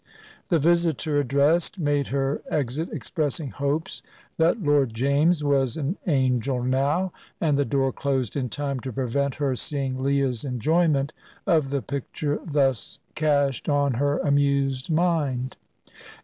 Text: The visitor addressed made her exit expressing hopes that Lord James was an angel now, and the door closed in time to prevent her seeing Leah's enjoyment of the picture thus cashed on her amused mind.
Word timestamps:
The 0.49 0.57
visitor 0.57 1.19
addressed 1.19 1.77
made 1.77 2.07
her 2.07 2.41
exit 2.49 2.89
expressing 2.91 3.49
hopes 3.51 4.01
that 4.37 4.59
Lord 4.63 4.95
James 4.95 5.43
was 5.43 5.77
an 5.77 5.95
angel 6.07 6.63
now, 6.63 7.11
and 7.39 7.55
the 7.55 7.65
door 7.65 7.91
closed 7.93 8.35
in 8.35 8.49
time 8.49 8.79
to 8.79 8.91
prevent 8.91 9.35
her 9.35 9.55
seeing 9.55 9.99
Leah's 9.99 10.43
enjoyment 10.43 11.13
of 11.45 11.69
the 11.69 11.83
picture 11.83 12.39
thus 12.43 12.97
cashed 13.13 13.69
on 13.69 13.93
her 14.01 14.17
amused 14.17 14.89
mind. 14.89 15.55